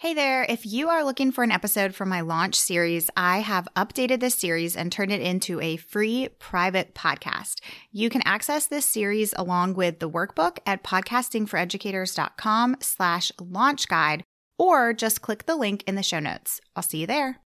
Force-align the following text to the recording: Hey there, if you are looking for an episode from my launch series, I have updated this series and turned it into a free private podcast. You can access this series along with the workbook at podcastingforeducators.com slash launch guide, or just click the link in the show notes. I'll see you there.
Hey 0.00 0.14
there, 0.14 0.46
if 0.48 0.64
you 0.64 0.88
are 0.90 1.02
looking 1.02 1.32
for 1.32 1.42
an 1.42 1.50
episode 1.50 1.92
from 1.92 2.08
my 2.08 2.20
launch 2.20 2.54
series, 2.54 3.10
I 3.16 3.38
have 3.38 3.66
updated 3.74 4.20
this 4.20 4.36
series 4.36 4.76
and 4.76 4.92
turned 4.92 5.10
it 5.10 5.20
into 5.20 5.60
a 5.60 5.76
free 5.76 6.28
private 6.38 6.94
podcast. 6.94 7.56
You 7.90 8.08
can 8.08 8.22
access 8.24 8.68
this 8.68 8.86
series 8.86 9.34
along 9.36 9.74
with 9.74 9.98
the 9.98 10.08
workbook 10.08 10.58
at 10.64 10.84
podcastingforeducators.com 10.84 12.76
slash 12.78 13.32
launch 13.40 13.88
guide, 13.88 14.22
or 14.56 14.92
just 14.92 15.20
click 15.20 15.46
the 15.46 15.56
link 15.56 15.82
in 15.88 15.96
the 15.96 16.04
show 16.04 16.20
notes. 16.20 16.60
I'll 16.76 16.84
see 16.84 16.98
you 16.98 17.08
there. 17.08 17.40